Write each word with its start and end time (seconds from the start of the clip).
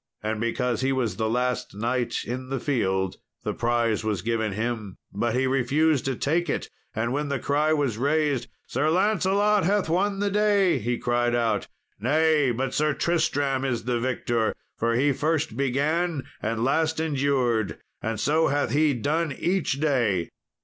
And 0.23 0.41
because 0.41 0.81
he 0.81 0.91
was 0.91 1.15
the 1.17 1.29
last 1.29 1.75
knight 1.75 2.23
in 2.25 2.49
the 2.49 2.59
field 2.59 3.17
the 3.43 3.53
prize 3.53 4.03
was 4.03 4.23
given 4.23 4.53
him. 4.53 4.97
But 5.13 5.35
he 5.35 5.45
refused 5.45 6.05
to 6.05 6.15
take 6.15 6.49
it, 6.49 6.71
and 6.95 7.13
when 7.13 7.29
the 7.29 7.37
cry 7.37 7.71
was 7.73 7.99
raised, 7.99 8.47
"Sir 8.65 8.89
Lancelot 8.89 9.63
hath 9.63 9.89
won 9.89 10.17
the 10.17 10.31
day," 10.31 10.79
he 10.79 10.97
cried 10.97 11.35
out, 11.35 11.67
"Nay, 11.99 12.49
but 12.49 12.73
Sir 12.73 12.95
Tristram 12.95 13.63
is 13.63 13.83
the 13.83 13.99
victor, 13.99 14.55
for 14.75 14.95
he 14.95 15.11
first 15.13 15.55
began 15.55 16.23
and 16.41 16.63
last 16.63 16.99
endured, 16.99 17.77
and 18.01 18.19
so 18.19 18.47
hath 18.47 18.71
he 18.71 18.95
done 18.95 19.31
each 19.31 19.73
day." 19.73 20.29